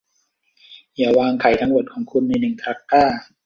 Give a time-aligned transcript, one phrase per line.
[0.97, 3.03] อย่าวางไข่ทั้งหมดของคุณในหนึ่งตะกร้า